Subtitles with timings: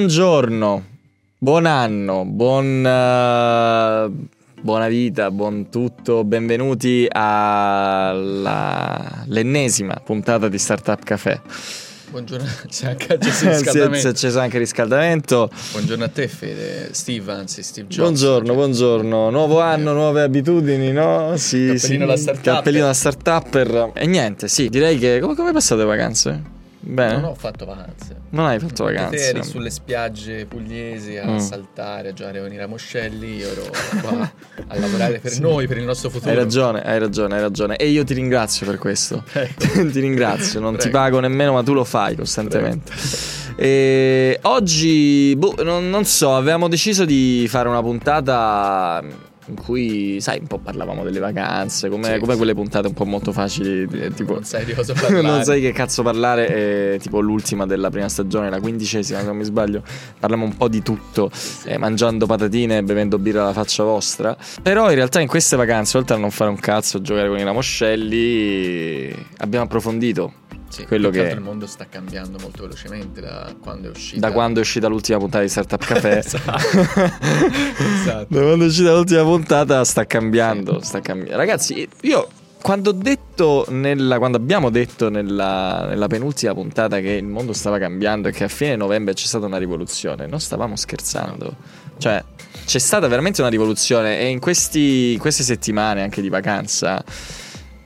[0.00, 0.82] Buongiorno,
[1.36, 4.08] buon anno, buon, uh,
[4.62, 6.24] buona vita, buon tutto.
[6.24, 11.42] Benvenuti all'ennesima puntata di Startup Café.
[12.08, 13.98] Buongiorno, c'è anche riscaldamento.
[13.98, 15.50] si è acceso anche il riscaldamento.
[15.72, 18.00] Buongiorno a te Fede, Steve anzi, Steve Jobs.
[18.00, 19.28] Buongiorno, buongiorno.
[19.28, 21.34] Nuovo anno, nuove abitudini, no?
[21.36, 22.10] Sì, cappellino sì.
[22.10, 22.42] da startup.
[22.42, 23.90] Cappellino da startupper.
[23.92, 25.18] E niente, sì, direi che...
[25.20, 26.58] Come, come passate le vacanze?
[26.82, 27.12] Bene.
[27.12, 28.16] Non ho fatto vacanze.
[28.30, 29.16] Non hai fatto vacanze?
[29.16, 31.36] Te eri sulle spiagge pugliesi a Mm.
[31.38, 33.36] saltare, a giocare con i ramoscelli.
[33.36, 33.62] Io ero
[34.00, 34.32] qua
[34.68, 36.30] a lavorare per noi, per il nostro futuro.
[36.30, 37.76] Hai ragione, hai ragione, hai ragione.
[37.76, 39.22] E io ti ringrazio per questo.
[39.30, 40.96] Ti ringrazio, non ti Prego.
[40.98, 42.92] pago nemmeno, ma tu lo fai costantemente.
[43.56, 49.02] E oggi, boh, non, non so, avevamo deciso di fare una puntata
[49.50, 52.36] in cui, sai, un po' parlavamo delle vacanze, come, Sì, come sì.
[52.38, 54.34] quelle puntate un po' molto facili, eh, tipo...
[54.34, 55.20] Non sai di cosa parlare.
[55.22, 59.36] non sai che cazzo parlare, eh, tipo l'ultima della prima stagione, la quindicesima se non
[59.36, 59.82] mi sbaglio,
[60.18, 61.30] parliamo un po' di tutto,
[61.64, 64.36] eh, mangiando patatine e bevendo birra alla faccia vostra.
[64.62, 67.44] Però in realtà in queste vacanze, oltre a non fare un cazzo, giocare con i
[67.44, 70.32] ramoscelli, abbiamo approfondito
[70.70, 74.28] Sì, quello che il mondo sta cambiando molto velocemente da quando è uscita.
[74.28, 76.18] da quando è uscita l'ultima puntata di Startup Café.
[78.00, 78.26] Esatto.
[78.28, 81.36] Da quando è uscita l'ultima puntata sta cambiando, sta cambiando.
[81.36, 82.28] Ragazzi, io
[82.62, 87.78] quando ho detto nella, quando abbiamo detto nella, nella penultima puntata che il mondo stava
[87.78, 91.56] cambiando e che a fine novembre c'è stata una rivoluzione, non stavamo scherzando.
[91.98, 92.22] Cioè,
[92.64, 97.02] c'è stata veramente una rivoluzione e in questi- in queste settimane anche di vacanza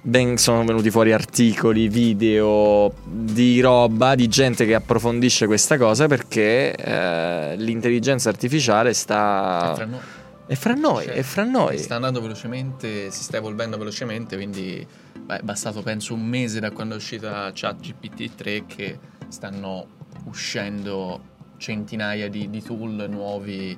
[0.05, 6.75] ben- sono venuti fuori articoli, video di roba, di gente che approfondisce questa cosa perché
[6.75, 9.75] eh, l'intelligenza artificiale sta...
[9.87, 10.01] Noi.
[10.47, 11.79] È fra noi, Cioè, è fra noi.
[11.79, 14.87] Sta andando velocemente, si sta evolvendo velocemente, quindi
[15.19, 18.99] beh, è bastato penso un mese da quando è uscita ChatGPT 3 che
[19.29, 19.87] stanno
[20.27, 23.77] uscendo centinaia di, di tool nuovi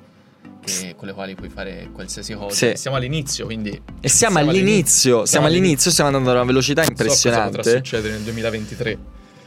[0.63, 2.55] che- con le quali puoi fare qualsiasi cosa.
[2.55, 2.71] Sì.
[2.75, 3.69] Siamo all'inizio, quindi...
[4.01, 7.69] E siamo, Siamo all'inizio, siamo all'inizio, stiamo andando a una velocità So cosa potrà impressionante.
[7.77, 8.97] succedere nel 2023.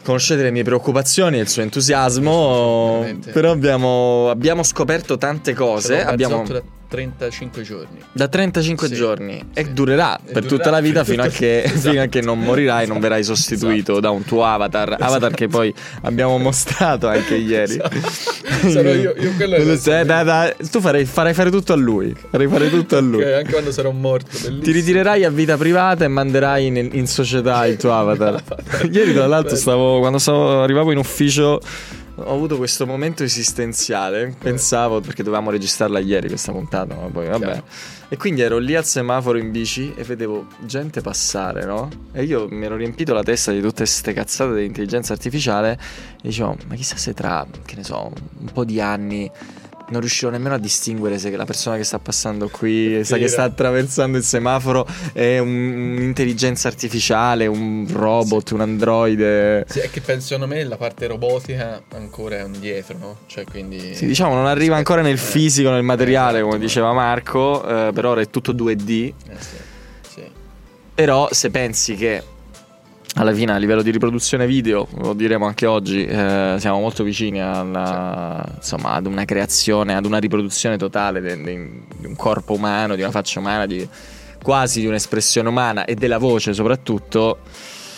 [0.03, 6.03] Conoscete le mie preoccupazioni e il suo entusiasmo, però abbiamo, abbiamo scoperto tante cose.
[6.03, 7.99] Abbiamo da 35 giorni.
[8.13, 9.73] da 35 Sì, giorni e sì.
[9.73, 11.91] durerà E per durerà tutta la vita fino a che, Esatto.
[11.91, 13.37] fino a che non morirai, non verrai Esatto.
[13.37, 14.97] sostituito da un tuo avatar.
[14.99, 17.75] Avatar che poi abbiamo mostrato anche ieri.
[17.81, 18.09] Esatto.
[18.69, 21.77] Sarò io- io quello è il- Eh, dai, dai, tu farei, farai fare tutto a
[21.77, 22.13] lui.
[22.31, 23.23] Farei fare tutto a lui.
[23.23, 24.27] Ok, anche quando sarò morto.
[24.33, 24.59] Bellissimo.
[24.61, 28.43] Ti ritirerai a vita privata e manderai in, in società il tuo avatar.
[28.91, 31.61] Ieri, tra l'altro, stavo, quando stavo, arrivavo in ufficio,
[32.25, 34.35] ho avuto questo momento esistenziale.
[34.39, 37.45] Pensavo, perché dovevamo registrarla ieri questa puntata, ma poi vabbè.
[37.45, 37.65] Chiaro.
[38.09, 41.89] E quindi ero lì al semaforo in bici e vedevo gente passare, no?
[42.13, 45.79] E io mi ero riempito la testa di tutte queste cazzate dell'intelligenza artificiale
[46.17, 49.31] e dicevo, ma chissà se tra, che ne so, un po' di anni
[49.91, 53.43] non riuscirò nemmeno a distinguere se la persona che sta passando qui, sa che sta
[53.45, 59.65] attraversando il semaforo è un- un'intelligenza artificiale, un robot, un androide.
[59.69, 63.17] Sì, è che penso, secondo me la parte robotica ancora è indietro, no?
[63.27, 63.95] Cioè, quindi...
[63.95, 67.93] Sì, diciamo non arriva ancora nel Eh, fisico, nel materiale, esatto, come diceva Marco, eh,
[67.93, 68.91] per ora è tutto 2D.
[68.91, 69.57] Eh, sì,
[70.15, 70.23] sì.
[70.95, 72.23] Però se pensi che
[73.17, 77.41] alla fine a livello di riproduzione video, lo diremo anche oggi, eh, siamo molto vicini
[77.43, 83.03] alla- insomma, ad una creazione, ad una riproduzione totale de- di un corpo umano, di
[83.03, 83.87] una faccia umana, di,
[84.43, 87.39] quasi di un'espressione umana e della voce soprattutto.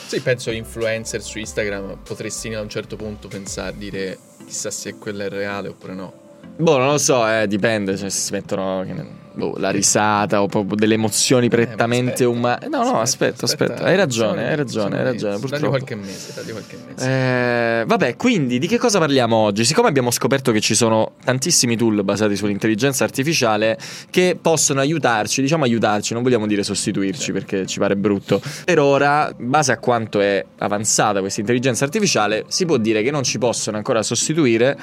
[0.06, 5.24] Sì, penso influencer su Instagram potresti a un certo punto pensare, dire chissà se quella
[5.24, 6.12] è reale oppure no.
[6.56, 10.42] Boh, non lo so, eh, dipende, cioè, se si mettono che ne- boh, la risata
[10.42, 12.28] o proprio delle emozioni prettamente aspetta.
[12.28, 12.68] umane.
[12.68, 15.68] No, no, aspetta, aspetta, hai ragione, hai ragione, hai ragione, purtroppo.
[15.68, 17.08] qualche mese, qualche mese.
[17.08, 19.64] Eh, vabbè, quindi di che cosa parliamo oggi?
[19.64, 23.78] Siccome abbiamo scoperto che ci sono tantissimi tool basati sull'intelligenza artificiale
[24.10, 27.32] che possono aiutarci, diciamo aiutarci, non vogliamo dire sostituirci Sì.
[27.32, 28.40] perché ci pare brutto.
[28.64, 33.10] Per ora, in base a quanto è avanzata questa intelligenza artificiale, si può dire che
[33.10, 34.78] non ci possono ancora sostituire,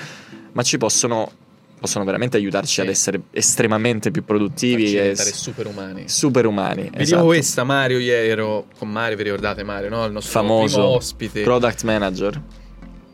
[0.51, 1.31] ma ci possono,
[1.80, 2.81] possono veramente aiutarci Sì.
[2.81, 6.04] ad essere estremamente più produttivi e diventare s- superumani.
[6.08, 6.81] superumani.
[6.84, 7.26] Vi dico esatto.
[7.26, 10.06] questa, Mario, ieri ero con Mario, vi ricordate Mario, no?
[10.06, 11.42] Il nostro Famoso primo ospite.
[11.44, 12.42] product manager.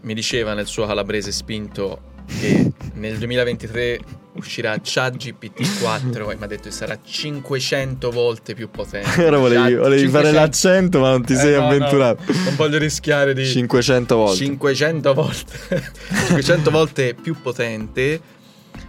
[0.01, 3.99] mi diceva nel suo calabrese spinto che nel 2023
[4.35, 9.09] uscirà ChatGPT 4 e mi ha detto che sarà 500 volte più potente.
[9.25, 12.21] Ora volevi, volevi fare 500 l'accento, ma non ti Eh, sei no, no, avventurato.
[12.43, 14.35] non voglio rischiare di 500 volte.
[14.43, 15.53] 500 volte
[16.27, 18.19] 500 volte più potente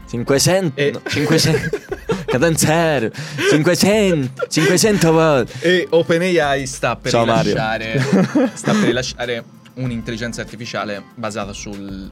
[0.07, 1.85] 500, E- no, 500
[2.27, 3.13] cadenziere
[3.51, 7.53] 500 500 volte e OpenAI sta per Ciao, Mario.
[7.53, 9.45] rilasciare sta per rilasciare
[9.75, 12.11] un'intelligenza artificiale basata sul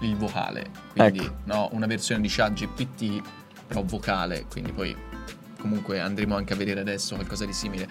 [0.00, 1.36] il vocale, quindi Ecco.
[1.44, 3.22] no, una versione di ChatGPT
[3.66, 4.94] però vocale, quindi poi
[5.58, 7.88] comunque andremo anche a vedere adesso qualcosa di simile.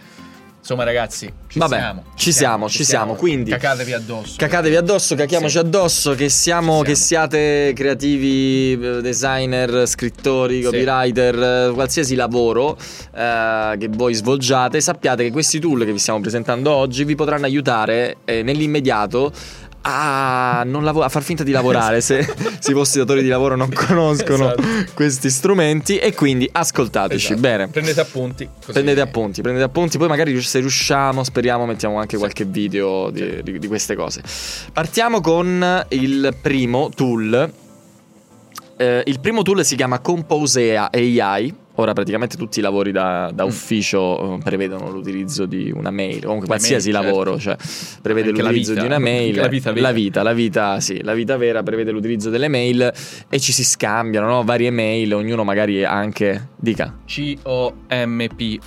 [0.65, 2.03] Insomma ragazzi, ci Vabbè, siamo.
[2.15, 4.33] ci siamo, ci siamo, quindi- Cacatevi addosso.
[4.35, 5.57] Cacatevi addosso, cachiamoci Sì.
[5.59, 6.81] addosso, che siamo, Siamo.
[6.81, 10.63] che siate creativi, eh, designer, scrittori, Sì.
[10.63, 12.75] copywriter, eh, qualsiasi lavoro
[13.15, 17.45] eh, che voi svolgiate, sappiate che questi tool che vi stiamo presentando oggi vi potranno
[17.45, 19.31] aiutare eh, nell'immediato
[19.87, 22.27] a, non lavo- a far finta di lavorare se,
[22.59, 24.63] se i vostri datori di lavoro non conoscono Esatto.
[24.95, 27.39] questi strumenti e quindi ascoltateci Esatto.
[27.39, 27.67] bene.
[27.67, 28.49] Prendete appunti.
[28.65, 33.59] Prendete appunti, prendete appunti, poi magari se riusciamo, speriamo, mettiamo anche qualche video di, di-
[33.59, 34.23] di queste cose.
[34.73, 37.51] Partiamo con il primo tool.
[38.77, 41.53] Eh, il primo tool si chiama Compose AI.
[41.77, 43.47] Ora praticamente tutti i lavori da, da Mm.
[43.47, 47.63] ufficio eh, prevedono l'utilizzo di una mail, comunque qualsiasi mail, lavoro, certo.
[47.63, 49.35] cioè prevede Anche l'utilizzo vita, di una mail.
[49.35, 52.93] la vita la vita, la vita, sì, la vita vera prevede l'utilizzo delle mail
[53.29, 54.43] e ci si scambiano no?
[54.43, 56.97] varie mail, ognuno magari anche dica.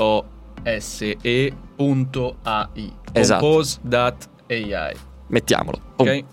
[0.08, 2.93] C-O-M-P-O-S-E punto AI.
[3.12, 3.40] Esatto.
[3.44, 4.94] Compose.ai.
[5.29, 5.81] Mettiamolo.
[5.97, 6.25] Ok?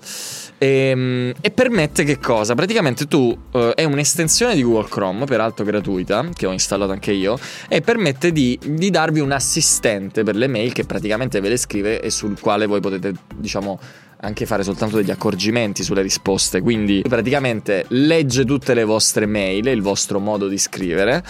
[0.57, 2.55] E, e permette che cosa?
[2.55, 7.37] Praticamente tu eh, è un'estensione di Google Chrome, peraltro gratuita, che ho installato anche io,
[7.67, 12.01] e permette di, di darvi un assistente per le mail che praticamente ve le scrive
[12.01, 13.79] e sul quale voi potete, diciamo,
[14.21, 16.61] anche fare soltanto degli accorgimenti sulle risposte.
[16.61, 21.23] Quindi praticamente legge tutte le vostre mail il vostro modo di scrivere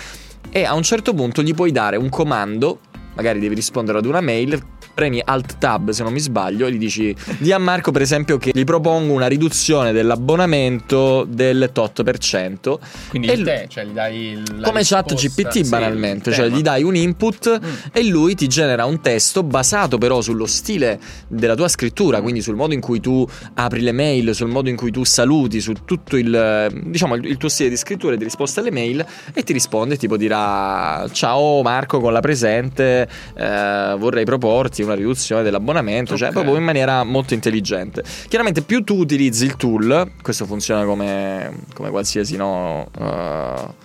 [0.52, 2.80] e a un certo punto gli puoi dare un comando,
[3.16, 4.62] magari devi rispondere ad una mail,
[4.96, 8.38] premi Alt Tab se non mi sbaglio e gli dici di a Marco per esempio
[8.40, 12.80] che gli propongo una riduzione dell'abbonamento del tot per cento.
[13.10, 16.36] Quindi E il te, cioè gli dai la come chat risposta- GPT sì, banalmente, il
[16.36, 17.74] cioè gli dai un input Mm.
[17.92, 22.56] e lui ti genera un testo basato però sullo stile della tua scrittura, quindi sul
[22.56, 26.16] modo in cui tu apri le mail, sul modo in cui tu saluti, su tutto
[26.18, 29.52] il, diciamo, il il tuo stile di scrittura e di risposta alle mail e ti
[29.52, 36.28] risponde, tipo dirà ciao Marco con la presente, eh, vorrei proporti una riduzione dell'abbonamento, cioè
[36.28, 36.34] Ok.
[36.34, 38.04] proprio in maniera molto intelligente.
[38.28, 42.88] Chiaramente più tu utilizzi il tool, questo funziona come, come qualsiasi no...
[43.00, 43.84] eh,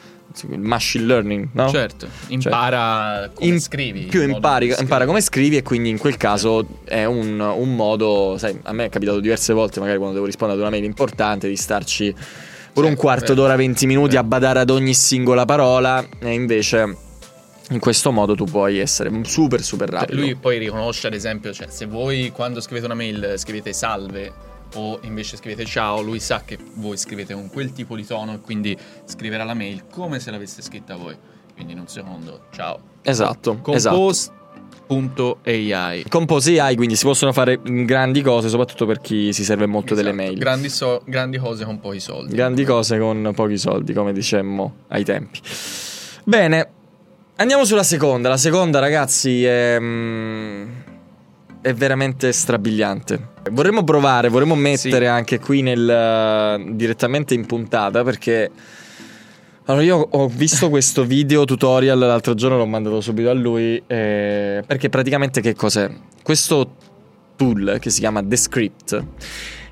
[0.49, 1.69] il machine learning, no?
[1.71, 4.03] Certo, impara come In- scrivi.
[4.03, 8.37] Più impari, di impara come scrivi e quindi in quel caso è un, un modo,
[8.39, 11.49] sai, a me è capitato diverse volte, magari quando devo rispondere ad una mail importante,
[11.49, 12.15] di starci
[12.73, 13.35] pure un Sì, quarto vero.
[13.35, 14.29] d'ora, 20 minuti a Vero.
[14.29, 16.97] badare ad ogni singola parola e invece
[17.71, 20.21] in questo modo tu puoi essere super super Cioè, rapido.
[20.21, 24.33] lui poi riconosce, ad esempio, cioè, se voi quando scrivete una mail scrivete salve
[24.75, 28.41] o invece scrivete ciao, lui sa che voi scrivete con quel tipo di tono e
[28.41, 31.17] quindi scriverà la mail come se l'aveste scritta voi.
[31.55, 32.79] Quindi in un secondo, ciao.
[33.03, 34.31] Esatto, esatto.
[34.87, 36.05] Compose.ai.
[36.09, 40.11] Compose AI, quindi si possono fare grandi cose, soprattutto per chi si serve molto delle
[40.11, 40.39] Esatto, mail.
[40.39, 42.35] Grandi, so- grandi cose con pochi soldi.
[42.35, 45.41] Grandi cose con pochi soldi, come dicemmo ai tempi.
[46.25, 46.69] Bene,
[47.41, 48.29] andiamo sulla seconda.
[48.29, 50.69] La seconda, ragazzi, è, mm,
[51.63, 53.29] è veramente strabiliante.
[53.51, 55.11] Vorremmo provare, vorremmo mettere Sì.
[55.11, 58.51] anche qui nel, direttamente in puntata perché.
[59.67, 63.83] Allora, io ho visto questo video tutorial l'altro giorno, l'ho mandato subito a lui.
[63.87, 65.91] eh, perché praticamente che cos'è?
[66.23, 66.75] Questo
[67.37, 69.05] tool che si chiama Descript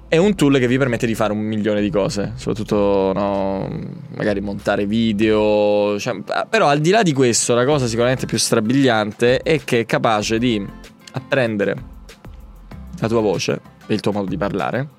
[0.09, 3.69] è un tool che vi permette di fare un milione di cose, soprattutto no,
[4.17, 5.99] magari montare video.
[5.99, 9.87] cioè, però al di là di questo, la cosa sicuramente più strabiliante è che è
[9.87, 10.67] capace di
[11.13, 11.77] apprendere
[13.01, 14.98] la tua voce e il tuo modo di parlare.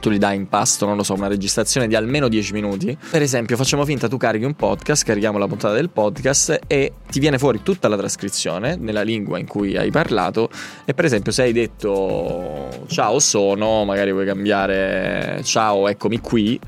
[0.00, 2.96] Tu gli dai in pasto, non lo so, una registrazione di almeno 10 minuti.
[3.10, 7.18] Per esempio, facciamo finta tu carichi un podcast, carichiamo la puntata del podcast e ti
[7.18, 10.50] viene fuori tutta la trascrizione nella lingua in cui hai parlato.
[10.84, 16.58] E per esempio, se hai detto ciao sono, magari vuoi cambiare ciao eccomi qui.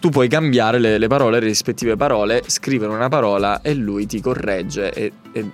[0.00, 4.20] Tu puoi cambiare le, le parole, le rispettive parole, scrivere una parola e lui ti
[4.20, 5.50] corregge e, e-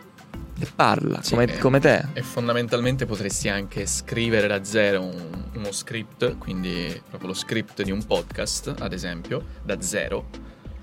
[0.58, 1.58] e parla Sì, come, eh.
[1.58, 2.04] come te.
[2.12, 7.90] E fondamentalmente potresti anche scrivere da zero un- uno script, quindi proprio lo script di
[7.90, 10.26] un podcast, ad esempio, da zero.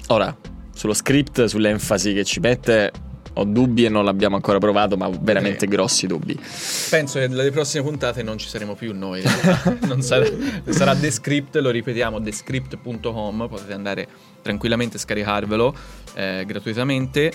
[0.08, 0.36] Ora,
[0.74, 2.92] sullo script, sull'enfasi che ci mette,
[3.36, 5.68] ho dubbi e non l'abbiamo ancora provato, ma veramente Eh.
[5.70, 6.38] grossi dubbi.
[6.90, 9.22] Penso che nelle prossime puntate non ci saremo più noi.
[10.00, 10.25] sarà,
[10.68, 14.08] sarà Descript, lo ripetiamo, descript.com, potete andare
[14.42, 15.75] tranquillamente a scaricarvelo
[16.16, 17.32] eh, gratuitamente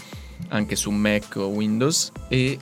[0.48, 2.58] anche su Mac o Windows e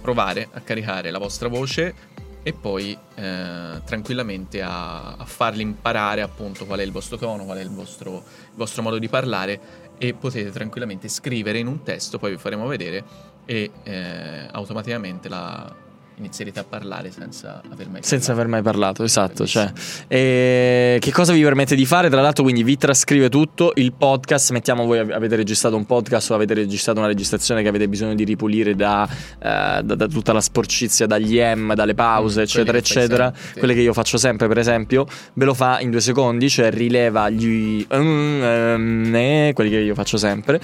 [0.00, 6.66] provare a caricare la vostra voce e poi eh, tranquillamente a, a farli imparare appunto
[6.66, 10.12] qual è il vostro tono, qual è il vostro, il vostro modo di parlare e
[10.12, 13.02] potete tranquillamente scrivere in un testo, poi vi faremo vedere
[13.46, 15.74] e eh, automaticamente la,
[16.16, 18.32] inizierete a parlare senza aver mai Senza parlato.
[18.32, 19.46] aver mai parlato, esatto.
[19.46, 19.72] Cioè,
[20.08, 22.08] e che cosa vi permette di fare?
[22.08, 24.50] Tra l'altro, quindi vi trascrive tutto il podcast.
[24.52, 28.14] Mettiamo voi av- avete registrato un podcast o avete registrato una registrazione che avete bisogno
[28.14, 32.78] di ripulire da, eh, da- da tutta la sporcizia, dagli M, dalle pause, Mm, eccetera,
[32.78, 33.24] eccetera.
[33.32, 33.58] sempre, sì.
[33.58, 37.28] Quelle che io faccio sempre, per esempio, ve lo fa in due secondi, cioè rileva
[37.28, 40.60] gli mm, ehm, eh, quelli che io faccio sempre.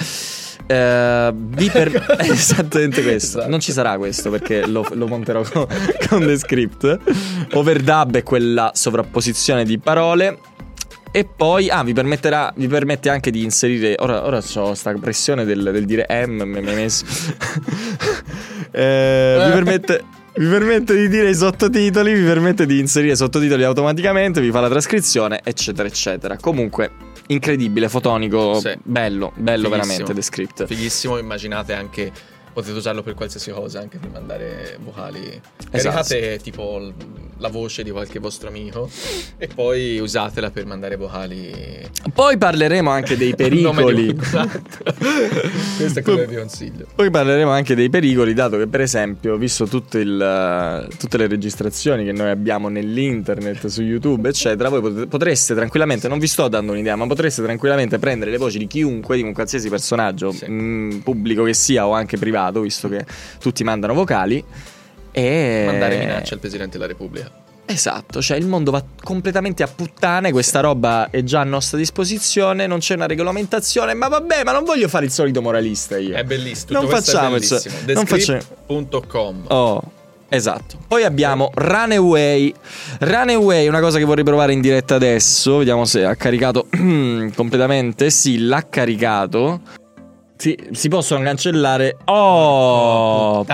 [0.66, 3.38] Eh, vi per- esattamente questo.
[3.38, 3.50] Esatto.
[3.50, 5.66] Non ci sarà questo perché lo, lo monterò con,
[6.08, 6.98] con The Script.
[7.52, 10.38] Overdub è quella sovrapposizione di parole.
[11.12, 13.96] E poi, ah, vi permetterà, vi permette anche di inserire.
[13.98, 17.04] Ora, ora ho sta pressione del, del dire M, mi hai messo.
[18.72, 20.04] Eh, vi permette.
[20.32, 24.60] Vi permette di dire i sottotitoli, vi permette di inserire i sottotitoli automaticamente, vi fa
[24.60, 26.37] la trascrizione, eccetera, eccetera.
[26.37, 26.90] Comunque,
[27.28, 28.72] incredibile, fotonico, Sì.
[28.82, 29.68] bello, bello Fighissimo.
[29.87, 30.66] veramente The Script.
[30.66, 32.12] Fighissimo, immaginate anche.
[32.52, 35.40] Potete usarlo per qualsiasi cosa, anche per mandare vocali.
[35.71, 35.97] Esatto.
[36.04, 36.92] Caricate tipo
[37.38, 38.90] la voce di qualche vostro amico
[39.38, 41.88] e poi usatela per mandare vocali.
[42.12, 44.14] Poi parleremo anche dei pericoli.
[44.21, 44.61] Esatto.
[45.76, 46.87] Questo è quello che vi consiglio.
[46.95, 52.04] Poi parleremo anche dei pericoli, dato che, per esempio, visto tutto il, tutte le registrazioni
[52.04, 56.73] che noi abbiamo nell'internet, su YouTube, eccetera, voi pot- potreste tranquillamente, non vi sto dando
[56.73, 60.50] un'idea, ma potreste tranquillamente prendere le voci di chiunque, di un qualsiasi personaggio, Sì.
[60.50, 63.04] mh, pubblico che sia o anche privato, visto che
[63.38, 64.42] tutti mandano vocali.
[65.12, 67.40] E Mandare minacce al Presidente della Repubblica.
[67.70, 72.66] Esatto, cioè il mondo va completamente a puttane, questa roba è già a nostra disposizione,
[72.66, 76.16] non c'è una regolamentazione, ma vabbè, ma non voglio fare il solito moralista io.
[76.16, 76.80] È bellissimo.
[76.80, 78.42] Non facciamo è il non facciamo-.
[79.47, 79.82] Oh,
[80.28, 80.78] esatto.
[80.88, 82.52] Poi abbiamo Runaway.
[82.99, 86.66] Runaway, una cosa che vorrei provare in diretta adesso, vediamo se ha caricato
[87.37, 88.11] completamente.
[88.11, 89.61] Sì, l'ha caricato.
[90.40, 91.99] Sì, si possono cancellare.
[92.06, 93.44] Oh!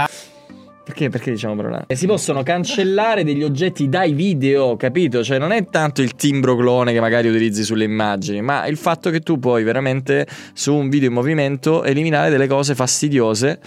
[0.85, 1.85] Perché, perché diciamo parola?
[1.89, 5.25] E si possono cancellare degli oggetti dai video, capito?
[5.25, 9.11] Cioè non è tanto il timbro clone che magari utilizzi sulle immagini, ma il fatto
[9.11, 13.59] che tu puoi veramente su un video in movimento eliminare delle cose fastidiose,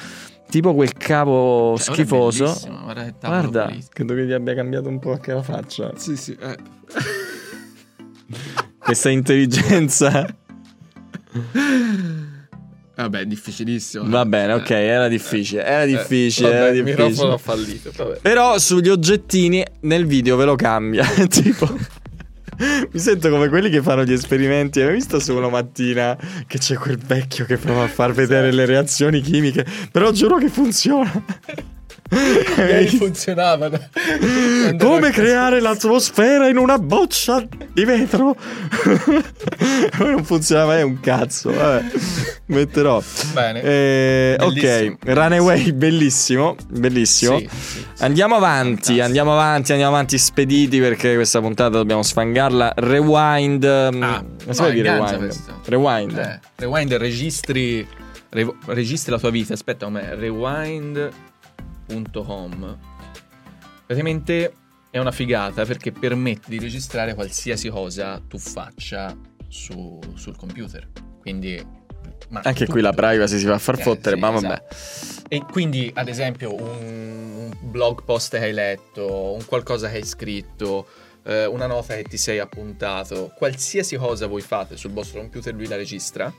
[0.50, 2.58] tipo quel capo Cioè, schifoso.
[2.86, 5.92] Guarda, Guarda, credo che ti abbia cambiato un po' anche la faccia.
[5.98, 6.38] Sì, sì.
[6.40, 6.56] eh.
[8.80, 10.26] Questa intelligenza.
[13.00, 14.10] Vabbè, difficilissimo.
[14.10, 17.06] Va bene, ok, era difficile, era difficile, Eh, era vabbè, Il difficile.
[17.08, 17.92] microfono ha fallito.
[17.96, 18.20] Vabbè.
[18.22, 21.06] Però sugli oggettini nel video ve lo cambia.
[21.30, 21.66] tipo.
[22.92, 24.82] Mi sento come quelli che fanno gli esperimenti.
[24.82, 28.66] Hai visto su una mattina che c'è quel vecchio che prova a far vedere le
[28.66, 29.66] reazioni chimiche?
[29.92, 31.10] Però giuro che funziona.
[32.58, 33.70] Ieri funzionava.
[34.80, 38.36] Come creare l'atmosfera in una boccia di vetro?
[39.98, 41.52] Poi non funziona mai un cazzo.
[41.54, 41.86] Vabbè,
[42.48, 43.02] metterò.
[43.34, 43.62] Bene.
[43.62, 44.96] Eh, ok.
[45.06, 46.56] Runaway, bellissimo.
[46.68, 47.38] Bellissimo.
[47.38, 47.86] Sì, sì, sì.
[48.00, 52.74] Andiamo avanti, andiamo avanti, andiamo avanti spediti perché questa puntata dobbiamo sfangarla.
[52.76, 53.90] Rewind.
[53.96, 55.18] mm, Ah, non si no, dire rewind.
[55.18, 55.62] questo.
[55.66, 56.18] Rewind.
[56.18, 57.88] Eh, rewind registri.
[58.30, 59.54] re- registri la tua vita.
[59.54, 60.16] Aspetta, come
[61.90, 62.78] rewind.home.
[63.86, 64.54] Praticamente
[64.92, 69.16] è una figata perché permette di registrare qualsiasi cosa tu faccia
[69.48, 70.88] su- sul computer.
[71.20, 71.78] Quindi.
[72.32, 74.46] Anche qui la privacy si va a far Eh, fottere, sì, ma vabbè.
[74.46, 75.26] esatto.
[75.30, 80.88] E quindi, ad esempio, un blog post che hai letto, un qualcosa che hai scritto,
[81.24, 85.68] eh, una nota che ti sei appuntato, qualsiasi cosa voi fate sul vostro computer, lui
[85.68, 86.32] la registra.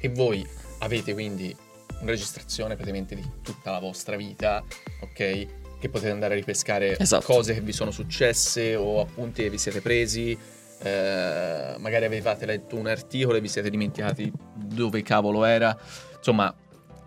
[0.00, 0.46] E voi
[0.78, 1.54] avete quindi
[2.00, 4.62] una registrazione praticamente di tutta la vostra vita,
[5.02, 5.46] ok?
[5.80, 7.24] Che potete andare a ripescare Esatto.
[7.26, 10.36] cose che vi sono successe o appunti che vi siete presi.
[10.82, 15.76] eh, magari avevate letto un articolo e vi siete dimenticati dove cavolo era.
[16.16, 16.54] Insomma,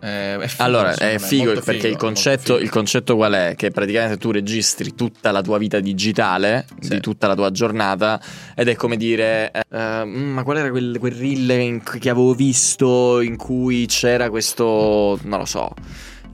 [0.04, 2.58] eh, è figo, Allora, è figo molto perché figo, il, è concetto, figo.
[2.58, 3.54] il concetto qual è?
[3.56, 6.90] Che praticamente tu registri tutta la tua vita digitale, Sì.
[6.90, 8.20] di tutta la tua giornata,
[8.54, 13.20] ed è come dire, eh, "Mm, ma qual era quel, quel reel che avevo visto
[13.20, 15.70] in cui c'era questo, non lo so,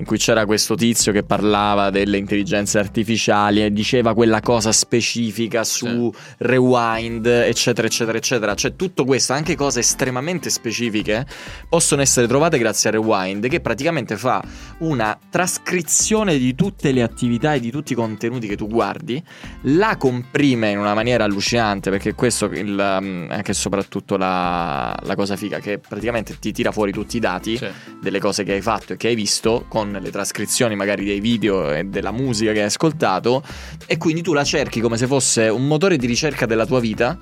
[0.00, 5.62] in cui c'era questo tizio che parlava delle intelligenze artificiali e diceva quella cosa specifica
[5.62, 8.54] su rewind, eccetera, eccetera, eccetera.
[8.54, 11.26] Cioè tutto questo, anche cose estremamente specifiche,
[11.69, 14.42] possono essere trovate grazie a Rewind, che praticamente fa
[14.78, 19.23] una trascrizione di tutte le attività e di tutti i contenuti che tu guardi,
[19.62, 25.37] la comprime in una maniera allucinante, perché questo il, anche e soprattutto la, la cosa
[25.37, 27.66] figa, che praticamente ti tira fuori tutti i dati Sì.
[28.00, 31.73] delle cose che hai fatto e che hai visto, con le trascrizioni magari dei video
[31.73, 33.42] e della musica che hai ascoltato,
[33.87, 37.18] e quindi tu la cerchi come se fosse un motore di ricerca della tua vita.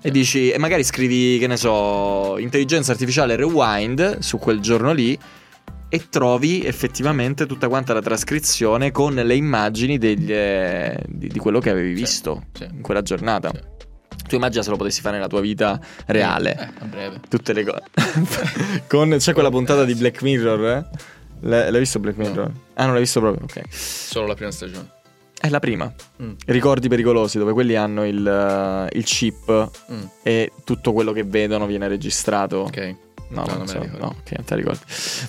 [0.00, 5.18] E dici, e magari scrivi, che ne so, intelligenza artificiale rewind su quel giorno lì.
[5.90, 11.60] e trovi effettivamente tutta quanta la trascrizione con le immagini degli, eh, di, di quello
[11.60, 12.64] che avevi Sì, visto sì.
[12.70, 13.50] in quella giornata.
[13.50, 14.26] Sì.
[14.28, 16.54] Tu immagina se lo potessi fare nella tua vita reale.
[16.58, 17.20] Eh, a breve.
[17.26, 17.82] Tutte le cose.
[18.86, 20.84] con, c'è quella puntata di Black Mirror, eh?
[21.40, 22.28] L'hai, l'hai visto Black No.
[22.28, 22.52] Mirror?
[22.74, 23.44] Ah, non l'hai visto proprio?
[23.44, 23.62] Ok.
[23.72, 24.90] Solo la prima stagione.
[25.40, 25.92] È la prima.
[26.22, 31.22] Mm, Ricordi pericolosi, dove quelli hanno il, eh, il chip mm, e tutto quello che
[31.24, 32.56] vedono viene registrato.
[32.58, 32.94] ok.
[33.30, 34.80] No, No, non so, no, ok, non te ricordi.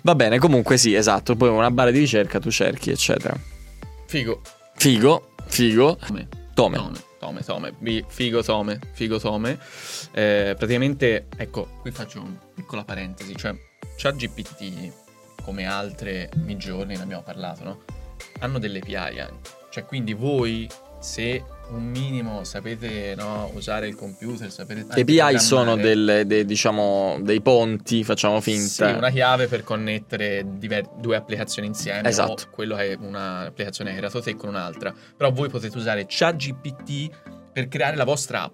[0.04, 1.36] Va bene, comunque sì, esatto.
[1.36, 3.38] Poi una barra di ricerca tu cerchi, eccetera.
[4.08, 4.40] Figo.
[4.78, 5.98] Figo, figo.
[5.98, 6.28] Tome.
[6.54, 6.78] Tome.
[6.78, 8.06] Tome, tome, tome.
[8.08, 9.60] Figo tome, figo tome.
[10.14, 13.36] Eh, praticamente, ecco, qui faccio una piccola parentesi.
[13.36, 13.54] Cioè,
[13.98, 14.92] ChatGPT,
[15.42, 17.80] come altre midgiorni, ne abbiamo parlato, no?
[18.40, 19.50] Hanno delle API anche.
[19.70, 20.68] Cioè, quindi voi,
[21.00, 24.86] se un minimo sapete no, usare il computer, sapete...
[24.94, 28.96] Le API sono delle, dei, diciamo, dei ponti, facciamo Sì, finta.
[28.98, 32.08] una chiave per connettere diver- due applicazioni insieme.
[32.10, 32.46] Esatto.
[32.50, 34.94] Quello è un'applicazione che creato te con un'altra.
[35.16, 37.10] Però voi potete usare ChatGPT
[37.54, 38.54] per creare la vostra app.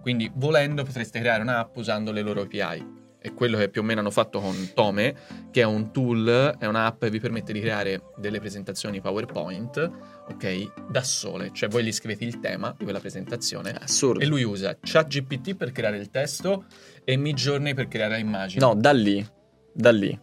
[0.00, 2.93] Quindi, volendo, potreste creare un'app usando le loro API.
[3.24, 5.14] È quello che più o meno hanno fatto con Tome,
[5.50, 9.90] che è un tool, è un'app che vi permette di creare delle presentazioni PowerPoint,
[10.28, 11.48] ok, da sole.
[11.54, 14.20] Cioè voi gli scrivete il tema di quella presentazione Assurdo.
[14.22, 16.66] e lui usa ChatGPT per creare il testo
[17.02, 18.60] e Midjourney per creare le immagini.
[18.60, 19.26] No, da lì.
[19.72, 20.20] Da lì.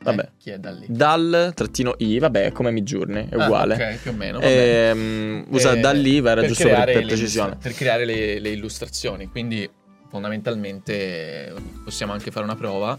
[0.00, 0.22] Vabbè.
[0.22, 0.86] Eh, chi è da lì?
[0.88, 3.74] Dal trattino i, vabbè, come Midjourney, è Ah, uguale.
[3.74, 4.38] ok, più o meno.
[4.38, 4.88] bene.
[4.88, 7.56] Ehm, usa Eh, da lì, era giusto per, creare per precisione.
[7.60, 9.26] per creare le, le illustrazioni.
[9.26, 9.68] Quindi,
[10.08, 11.52] fondamentalmente,
[11.84, 12.96] possiamo anche fare una prova.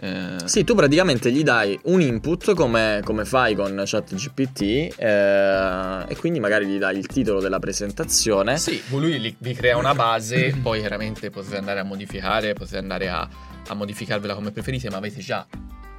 [0.00, 4.60] Eh, Sì, tu praticamente gli dai un input come, come fai con ChatGPT
[4.96, 8.56] eh, e quindi magari gli dai il titolo della presentazione.
[8.58, 13.28] Sì, lui vi crea una base, poi chiaramente potete andare a modificare, potete andare a,
[13.68, 15.46] a modificarvela come preferite, ma avete già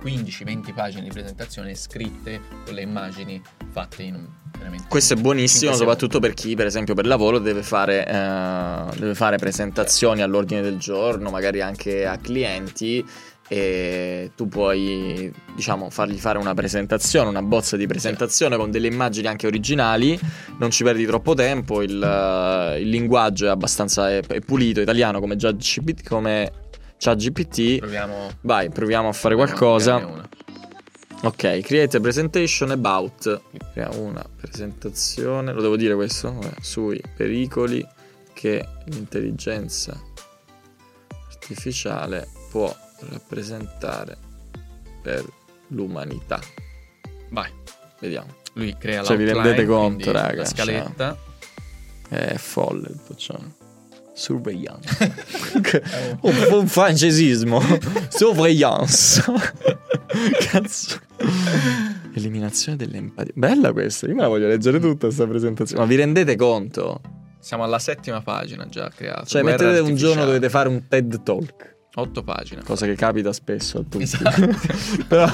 [0.04, 3.42] 15-20 pagine di presentazione scritte con le immagini
[3.72, 4.28] fatte in un
[4.88, 9.38] Questo è buonissimo, soprattutto per chi, per esempio, per lavoro deve fare, eh, deve fare
[9.38, 13.06] presentazioni all'ordine del giorno, magari anche a clienti.
[13.48, 19.28] E tu puoi, diciamo, fargli fare una presentazione, una bozza di presentazione con delle immagini
[19.28, 20.20] anche originali.
[20.58, 21.84] Non ci perdi troppo tempo.
[21.84, 26.52] Il, eh, il linguaggio è abbastanza è, è pulito, italiano come già GPT, come
[26.98, 27.78] ChatGPT.
[27.78, 30.28] Proviamo Vai, proviamo a fare proviamo qualcosa.
[31.26, 33.42] Ok, create a presentation about.
[33.74, 35.54] Crea una presentazione.
[35.54, 36.32] Lo devo dire questo?
[36.32, 37.84] Vabbè, sui pericoli
[38.34, 40.00] che l'intelligenza
[41.28, 42.72] artificiale può
[43.10, 44.16] rappresentare
[45.02, 45.26] per
[45.70, 46.40] l'umanità.
[47.32, 47.52] Vai.
[48.00, 48.36] Vediamo.
[48.54, 51.18] Lui crea Cioè, vi rendete conto, raga, La scaletta.
[52.08, 53.56] È folle il boccione.
[54.16, 55.14] Surveillance.
[56.22, 57.62] un, un francesismo.
[58.08, 59.22] Surveillance.
[60.50, 61.00] Cazzo.
[62.14, 63.34] Eliminazione dell'empatia.
[63.36, 64.08] Bella questa.
[64.08, 65.82] Io me la voglio leggere tutta questa presentazione.
[65.82, 67.02] Ma vi rendete conto?
[67.40, 69.26] Siamo alla settima pagina già creata.
[69.26, 71.74] Cioè, Guerra mettete un giorno dovete fare un TED Talk.
[71.96, 72.62] Otto pagine.
[72.64, 74.04] Cosa che capita spesso a tutti.
[74.04, 74.48] Esatto.
[75.08, 75.26] Però.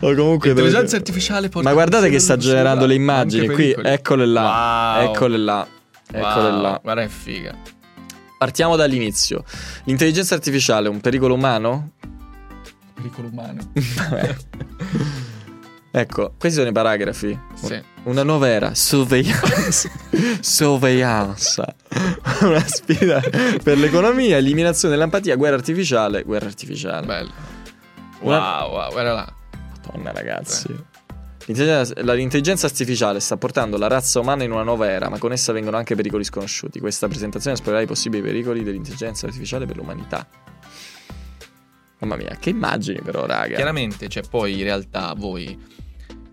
[0.00, 0.48] o comunque.
[0.48, 3.48] L'intelligenza dovete- artificiale Ma guardate che sta generando le immagini.
[3.48, 5.00] Qui, eccole là.
[5.02, 5.10] Wow.
[5.10, 5.68] Eccole là.
[6.18, 6.80] Eccole Wow, là.
[6.82, 7.54] Guarda che figa.
[8.38, 9.44] Partiamo dall'inizio.
[9.84, 11.92] L'intelligenza artificiale è un pericolo umano?
[12.94, 13.72] Pericolo umano.
[15.96, 17.38] Ecco, questi sono i paragrafi.
[17.54, 17.80] Sì.
[18.04, 19.88] Una nuova era, sorveglianza.
[20.42, 21.72] sorveglianza.
[22.40, 23.20] Una sfida
[23.62, 26.24] per l'economia, eliminazione dell'empatia, guerra artificiale.
[26.24, 27.06] Guerra artificiale.
[27.06, 27.30] Bello.
[28.22, 29.32] Una- Wow, wow, guarda là.
[29.86, 30.66] Madonna, ragazzi.
[30.72, 30.82] La-
[31.46, 35.76] l'intelligenza artificiale sta portando la razza umana in una nuova era, ma con essa vengono
[35.76, 36.80] anche pericoli sconosciuti.
[36.80, 40.26] Questa presentazione esplorerà i possibili pericoli dell'intelligenza artificiale per l'umanità.
[41.98, 43.54] Mamma mia, che immagini però, raga.
[43.56, 45.58] Chiaramente, cioè, poi in realtà voi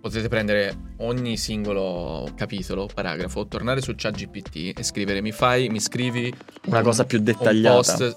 [0.01, 6.33] potete prendere ogni singolo capitolo, paragrafo, tornare su ChatGPT e scrivere mi fai, mi scrivi
[6.65, 8.15] Una un- cosa più dettagliata.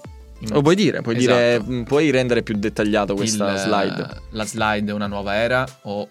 [0.49, 1.71] Lo puoi dire, puoi, dire, Esatto.
[1.71, 4.21] mh, puoi rendere più dettagliato questa il- slide.
[4.31, 6.09] La slide è una nuova era o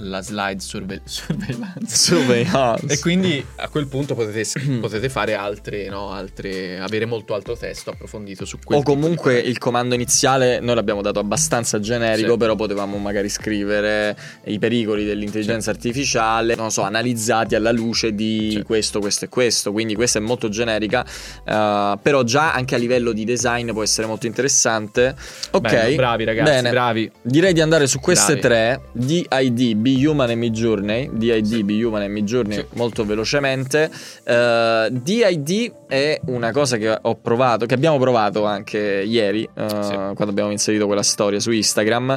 [0.00, 1.96] la slide surve- surveillance.
[1.96, 2.86] Surveillance.
[2.92, 4.44] E quindi a quel punto potete,
[4.80, 9.58] potete fare altre, no, altre, avere molto altro testo approfondito su quel O comunque il
[9.58, 12.38] comando iniziale noi l'abbiamo dato abbastanza generico, Sì.
[12.38, 18.62] però potevamo magari scrivere i pericoli dell'intelligenza artificiale, non so, analizzati alla luce di Sì.
[18.62, 19.72] questo, questo e questo.
[19.72, 21.04] Quindi questa è molto generica,
[21.44, 25.14] eh, però già anche a livello di design può essere molto interessante.
[25.50, 26.70] Ok, Bello, bravi ragazzi, Bene.
[26.70, 27.10] bravi.
[27.22, 28.40] Direi di andare su queste Bravi.
[28.40, 31.64] tre: DID, Be Human e Midjourney, DID, Sì.
[31.64, 32.64] Be Human e Midjourney Sì.
[32.74, 33.90] molto velocemente.
[34.24, 39.92] Eh, DID è una cosa che ho provato, che abbiamo provato anche ieri, eh, Sì.
[39.94, 42.16] quando abbiamo inserito quella storia su Instagram,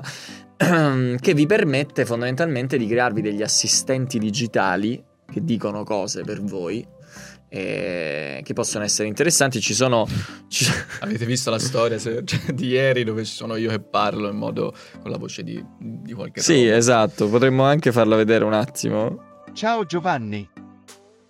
[1.19, 6.85] che vi permette fondamentalmente di crearvi degli assistenti digitali che dicono cose per voi.
[7.55, 9.61] Eh, che possono essere interessanti.
[9.61, 10.07] Ci sono.
[10.47, 10.65] ci-
[11.01, 14.35] Avete visto la storia se- cioè, di ieri dove ci sono io che parlo in
[14.37, 16.77] modo con la voce di, di qualche sì, robot.
[16.77, 17.29] esatto.
[17.29, 19.41] Potremmo anche farla vedere un attimo.
[19.53, 20.49] Ciao Giovanni.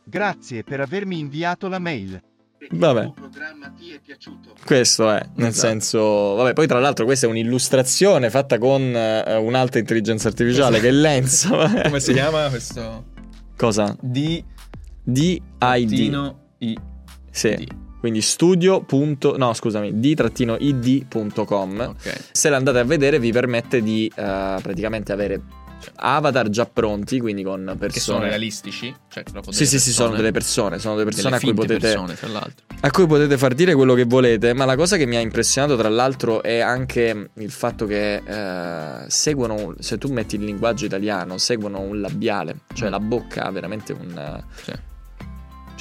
[0.06, 2.22] Grazie per avermi inviato la mail.
[2.70, 3.02] Vabbè.
[3.04, 4.54] Il tuo programma ti è piaciuto.
[4.66, 5.68] Questo è, nel Esatto.
[5.68, 6.00] senso,
[6.36, 10.92] vabbè, poi tra l'altro questa è un'illustrazione fatta con eh, un'altra intelligenza artificiale che è
[10.92, 11.50] Lenza.
[11.84, 13.12] Come si chiama questo?
[13.58, 13.94] Cosa?
[14.00, 14.42] D
[15.04, 15.42] DID.
[15.58, 16.78] Trattino I
[17.32, 17.56] Sì.
[17.56, 17.68] D.
[18.00, 18.82] Quindi studio.
[18.84, 21.80] punto- No, scusami, d-id.com.
[21.80, 22.20] Ok.
[22.32, 25.42] Se la andate a vedere vi permette di eh, praticamente avere
[25.96, 28.94] avatar già pronti, quindi con persone Che sono realistici?
[29.10, 32.16] Cioè, Sì, sì, sì, sono delle persone, sono delle persone delle a cui potete persone,
[32.16, 32.66] tra l'altro.
[32.80, 35.76] a cui potete far dire quello che volete, ma la cosa che mi ha impressionato
[35.76, 41.38] tra l'altro è anche il fatto che eh, seguono, se tu metti il linguaggio italiano,
[41.38, 42.92] seguono un labiale, cioè Mm.
[42.92, 44.44] la bocca ha veramente un...
[44.64, 44.72] Sì.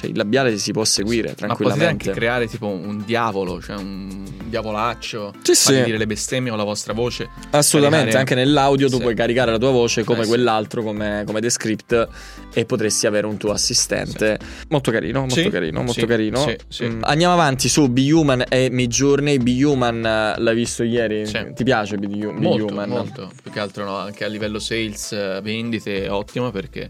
[0.03, 2.09] Cioè il labiale si può seguire Ma potete tranquillamente.
[2.09, 5.83] anche creare tipo un diavolo, cioè un diavolaccio, Sì, sì.
[5.83, 7.29] dire le bestemmie con la vostra voce.
[7.51, 9.01] Assolutamente, caricare- anche nell'audio tu Sì.
[9.01, 12.07] puoi caricare la tua voce come Eh, quell'altro, come, come Descript
[12.53, 14.37] e potresti avere un tuo assistente.
[14.69, 16.45] Molto carino, molto carino, molto carino.
[16.83, 19.37] Mm, Andiamo avanti su Be Human e Midjourney.
[19.37, 21.23] Be Human eh, l'hai visto ieri?
[21.25, 22.89] Ti piace Be, Be Molto, Human?
[22.89, 23.31] molto.
[23.41, 26.87] Più che altro no, anche a livello sales, eh, vendite è ottimo perché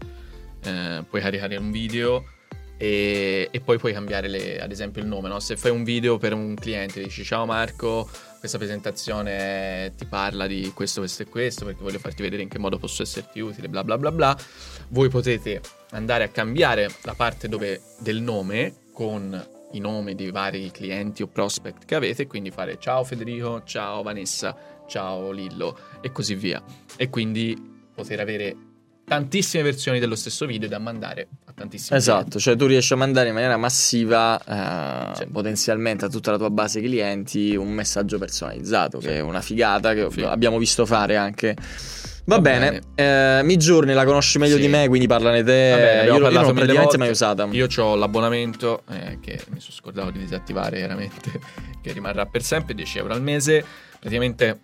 [0.64, 2.24] eh, puoi caricare un video
[2.76, 5.28] e, e poi puoi cambiare le- ad esempio il nome.
[5.28, 5.40] no?
[5.40, 8.08] Se fai un video per un cliente dici ciao Marco,
[8.38, 12.58] questa presentazione ti parla di questo, questo e questo perché voglio farti vedere in che
[12.58, 14.36] modo posso esserti utile, bla bla bla bla.
[14.88, 15.60] Voi potete
[15.90, 21.26] andare a cambiare la parte dove, del nome con i nomi di vari clienti o
[21.26, 24.56] prospect che avete, quindi fare ciao Federico, ciao Vanessa,
[24.86, 26.62] ciao Lillo e così via.
[26.96, 28.56] E quindi poter avere
[29.06, 33.28] tantissime versioni dello stesso video da mandare a tantissimi Esatto, cioè tu riesci a mandare
[33.28, 34.40] in maniera massiva
[35.12, 35.26] eh, Sì.
[35.26, 39.06] potenzialmente a tutta la tua base clienti un messaggio personalizzato, Sì.
[39.08, 40.22] che è una figata che Sì.
[40.22, 41.54] abbiamo visto fare anche.
[42.26, 44.62] Va, Va bene, eh, Midjourney la conosci meglio Sì.
[44.62, 45.70] di me, quindi parlane te.
[45.70, 47.46] Va bene, abbiamo io, io parlato non l'ho mai usata.
[47.50, 51.30] Io ho l'abbonamento eh, che mi sono scordato di disattivare veramente,
[51.82, 53.62] che rimarrà per sempre, 10 euro al mese.
[54.00, 54.58] Praticamente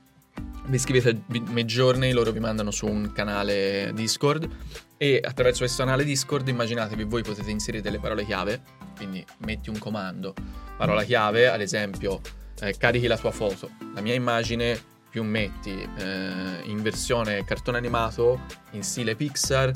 [0.67, 4.49] vi iscrivete a Midjourney, loro vi mandano su un canale Discord
[4.97, 8.63] e attraverso questo canale Discord immaginatevi voi potete inserire delle parole chiave,
[8.97, 10.35] quindi metti un comando,
[10.77, 12.21] parola chiave, ad esempio
[12.61, 14.79] eh, carichi la tua foto, la mia immagine
[15.11, 19.73] più metti eh, in versione cartone animato in stile Pixar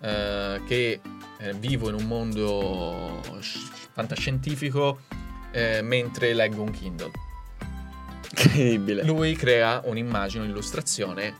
[0.00, 1.00] eh, che
[1.38, 4.98] eh, vivo in un mondo sci- fantascientifico
[5.52, 7.10] eh, mentre leggo un Kindle.
[8.36, 9.04] Incredibile.
[9.04, 11.34] Lui crea un'immagine, un'illustrazione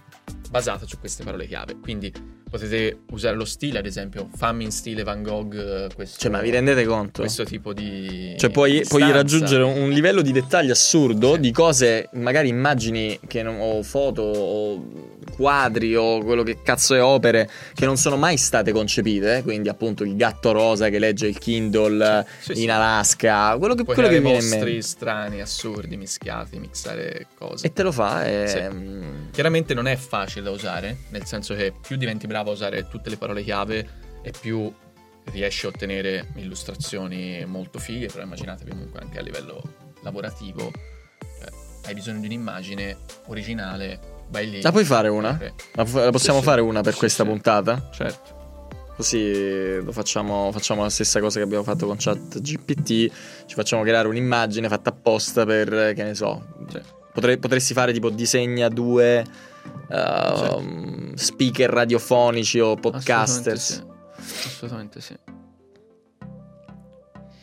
[0.51, 1.77] basata su queste parole chiave.
[1.81, 2.13] Quindi
[2.49, 6.41] potete usare lo stile, ad esempio, fammi in stile Van Gogh eh, questo, Cioè, ma
[6.41, 7.23] vi rendete conto?
[7.23, 8.35] questo tipo di...
[8.39, 11.41] Cioè, puoi, puoi raggiungere un livello di dettaglio assurdo Sì.
[11.41, 17.03] di cose, magari immagini che non- o foto o quadri o quello che cazzo è
[17.03, 19.39] opere che non sono mai state concepite.
[19.39, 22.69] eh, Quindi, appunto, il gatto rosa che legge il Kindle Sì, in sì.
[22.71, 24.83] Alaska, quello che, Puoi quello che viene in mostri mente.
[24.83, 27.67] strani, assurdi, mischiati, mixare cose.
[27.67, 28.25] E te lo fa.
[28.25, 28.77] E, Sì.
[28.77, 32.89] mm, Chiaramente non è facile da usare, nel senso che più diventi bravo a usare
[32.89, 33.87] tutte le parole chiave
[34.23, 34.73] e più
[35.33, 39.63] riesci a ottenere illustrazioni molto fighe, però immaginatevi comunque anche a livello
[40.03, 41.53] lavorativo, eh,
[41.87, 43.99] hai bisogno di un'immagine originale,
[44.31, 44.61] vai lì.
[44.63, 45.39] La puoi fare una?
[45.75, 47.29] La, la possiamo Sì, fare una per Sì, questa sì.
[47.29, 47.89] puntata?
[47.93, 48.33] Certo.
[48.97, 52.87] Così lo facciamo, facciamo la stessa cosa che abbiamo fatto con chat GPT.
[53.47, 56.41] Ci facciamo creare un'immagine fatta apposta per, che ne so.
[57.13, 59.25] Potre- potresti fare tipo disegna due
[59.89, 63.83] ehm, speaker radiofonici o podcasters.
[64.17, 64.47] Assolutamente sì.
[64.49, 65.17] Assolutamente sì.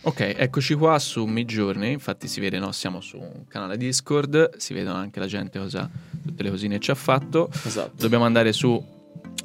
[0.04, 4.74] Ok, eccoci qua su Midjourney, infatti si vede, no, siamo su un canale Discord, si
[4.74, 5.88] vedono anche la gente cosa,
[6.26, 7.52] tutte le cosine ci ha fatto.
[7.64, 7.92] Esatto.
[7.98, 8.84] Dobbiamo andare su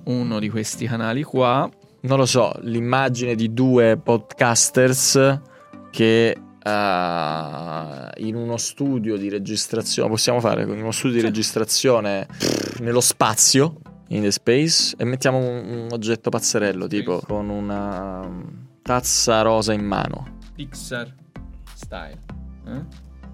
[0.04, 1.68] uno di questi canali qua.
[2.00, 5.40] Non lo so, l'immagine di due podcasters
[5.90, 12.78] che eh, in uno studio di registrazione, possiamo fare in uno studio di registrazione pff,
[12.78, 18.26] nello spazio, in the space, e mettiamo un, un oggetto pazzerello, tipo con una
[18.80, 20.34] tazza rosa in mano.
[20.56, 21.12] Pixar
[21.74, 22.18] Style.
[22.66, 22.80] Eh?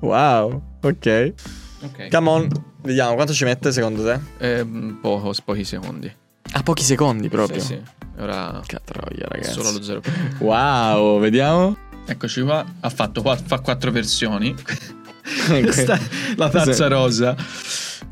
[0.00, 1.34] Wow, ok.
[1.82, 2.08] Ok.
[2.10, 2.48] Come on,
[2.82, 4.58] vediamo quanto ci mette secondo te?
[4.58, 4.64] Eh,
[5.00, 6.12] poco, pochi secondi.
[6.54, 7.60] A pochi secondi proprio.
[7.60, 7.82] Sì, sì.
[8.18, 9.52] Ora Catroia, è ragazzi.
[9.52, 10.02] solo allo 0.
[10.40, 11.76] Wow, vediamo.
[12.04, 14.54] Eccoci qua, ha fatto qua- fa quattro versioni.
[15.48, 15.98] Questa
[16.36, 16.88] la tazza Sì.
[16.88, 17.36] rosa.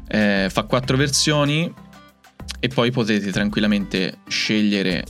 [0.09, 1.73] Eh, fa quattro versioni
[2.59, 5.05] e poi potete tranquillamente scegliere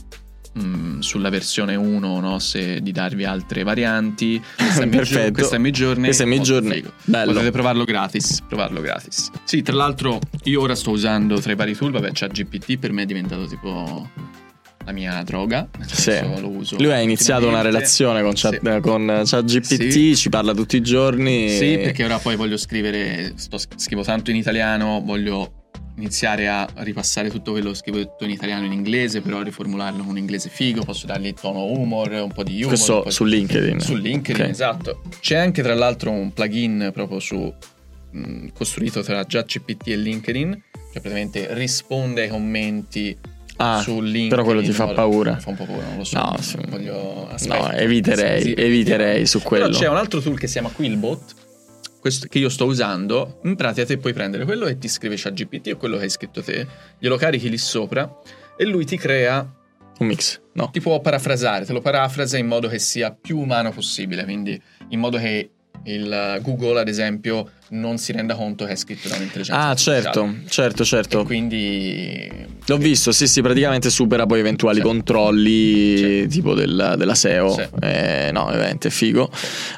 [0.59, 4.41] mm, sulla versione 1 no, se di darvi altre varianti.
[4.55, 5.31] Questa è Perfetto.
[5.33, 6.03] Questa è Midjourney.
[6.05, 6.75] Questa è Midjourney.
[6.77, 6.93] figo.
[7.03, 7.31] Bello.
[7.33, 9.29] Potete provarlo gratis, provarlo gratis.
[9.43, 12.91] Sì, tra l'altro io ora sto usando tra i vari tool, vabbè, c'è GPT, per
[12.91, 14.09] me è diventato tipo
[14.83, 15.69] la mia droga.
[15.85, 16.19] Sì.
[16.39, 18.79] lo uso Lui ha iniziato una relazione con, chat, Sì.
[18.81, 20.15] con ChatGPT, Sì.
[20.15, 21.49] ci parla tutti i giorni.
[21.49, 25.60] Sì, perché ora poi voglio scrivere, sto, scrivo tanto in italiano, voglio
[26.01, 30.09] iniziare a ripassare tutto quello che scrivo detto in italiano in inglese, però riformularlo con
[30.09, 32.67] un inglese figo, posso dargli tono humor, un po' di humor.
[32.69, 33.79] Questo po' di- su LinkedIn.
[33.79, 34.49] Su LinkedIn, Ok.
[34.49, 35.01] esatto.
[35.19, 37.53] C'è anche tra l'altro un plugin proprio su
[38.13, 40.61] mh, costruito tra ChatGPT e LinkedIn,
[40.91, 43.17] che praticamente risponde ai commenti
[43.57, 44.29] Ah, su LinkedIn.
[44.29, 45.37] però quello ti fa modo- paura.
[45.37, 46.17] Fa un po' paura, non lo so.
[46.17, 46.35] No,
[46.67, 47.29] voglio.
[47.47, 49.67] No, eviterei, Sì, eviterei su quello.
[49.67, 51.35] Però c'è un altro tool che si chiama Quillbot,
[52.01, 53.39] questo che io sto usando.
[53.43, 56.41] In pratica te puoi prendere quello che ti scrive ChatGPT o quello che hai scritto
[56.41, 58.11] te, glielo carichi lì sopra
[58.57, 59.47] e lui ti crea,
[59.99, 60.71] Un mix, no.
[60.71, 64.59] ti può parafrasare, te lo parafrasa in modo che sia più umano possibile, quindi
[64.89, 65.51] in modo che
[65.83, 70.01] il Google, ad esempio, non si renda conto che è scritto da un'intelligenza Ah, artificiale.
[70.01, 71.23] certo, certo, E certo.
[71.23, 74.83] quindi L'ho visto, sì, sì, praticamente supera poi eventuali Sì.
[74.83, 76.27] controlli Sì.
[76.29, 77.49] tipo del- della SEO.
[77.53, 77.65] Sì.
[77.81, 79.29] Eh, no, veramente figo.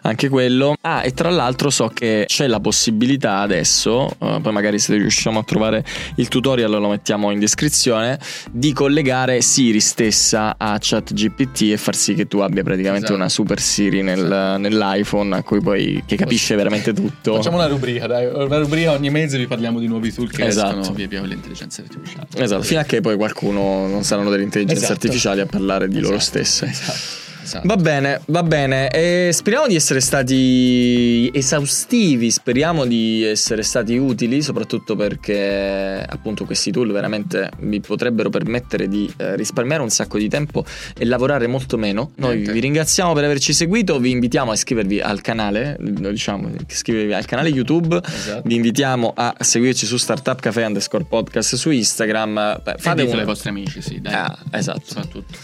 [0.03, 0.75] Anche quello.
[0.81, 5.39] Ah, e tra l'altro so che c'è la possibilità adesso, eh, poi magari se riusciamo
[5.39, 5.83] a trovare
[6.17, 8.19] il tutorial lo mettiamo in descrizione,
[8.51, 13.19] di collegare Siri stessa a ChatGPT e far sì che tu abbia praticamente Esatto.
[13.19, 17.35] una super Siri nel- nell'iPhone a cui poi che capisce veramente tutto.
[17.35, 20.79] Facciamo una rubrica, dai, una rubrica ogni mese vi parliamo di nuovi tool che Esatto.
[20.79, 22.27] escono via via con l'intelligenza artificiale.
[22.35, 24.99] Esatto, fino a che poi qualcuno non saranno delle intelligenze Esatto.
[25.05, 26.65] artificiali a parlare di loro Esatto, stesse.
[26.65, 27.22] Esatto.
[27.43, 27.67] Esatto.
[27.67, 28.89] Va bene, va bene.
[28.89, 36.71] E speriamo di essere stati esaustivi, speriamo di essere stati utili, soprattutto perché appunto questi
[36.71, 40.65] tool veramente vi potrebbero permettere di eh, risparmiare un sacco di tempo
[40.97, 42.11] e lavorare molto meno.
[42.15, 42.51] Noi Niente.
[42.51, 47.49] vi ringraziamo per averci seguito, vi invitiamo a iscrivervi al canale, diciamo, iscrivervi al canale
[47.49, 48.01] YouTube.
[48.03, 48.41] Esatto.
[48.45, 52.61] Vi invitiamo a seguirci su Startup Cafe underscore podcast su Instagram.
[52.63, 53.19] Beh, Fate un...
[53.19, 54.13] ai vostri amici, sì, dai.
[54.13, 54.81] Ah, esatto.
[54.85, 55.37] Soprattutto.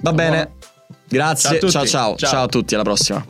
[0.00, 0.74] Va bene.
[1.08, 1.58] Grazie.
[1.60, 1.86] Ciao ciao.
[1.86, 2.16] Ciao.
[2.16, 3.24] Ciao a tutti, alla prossima.